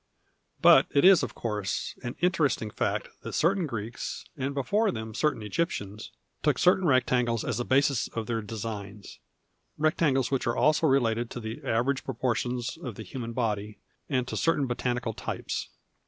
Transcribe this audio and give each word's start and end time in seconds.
But 0.63 0.87
it 0.89 1.05
is, 1.05 1.21
of 1.21 1.35
course, 1.35 1.93
an 2.01 2.15
interesting 2.21 2.71
fact 2.71 3.09
that 3.21 3.33
certain 3.33 3.67
Greeks, 3.67 4.25
and 4.35 4.55
before 4.55 4.89
them 4.89 5.13
certain 5.13 5.43
Egyptians, 5.43 6.09
took 6.41 6.57
certain 6.57 6.87
rectangles 6.87 7.43
as 7.45 7.59
the 7.59 7.65
basis 7.65 8.07
of 8.07 8.25
their 8.25 8.41
designs— 8.41 9.19
rectangles 9.77 10.31
which 10.31 10.47
are 10.47 10.55
also 10.57 10.87
related 10.87 11.29
to 11.29 11.39
the 11.39 11.63
average 11.63 12.03
proportions 12.03 12.77
of 12.81 12.95
the 12.95 13.03
human 13.03 13.33
body 13.33 13.77
and 14.09 14.27
to 14.27 14.35
certain 14.35 14.65
botanical 14.65 15.13
types. 15.13 15.69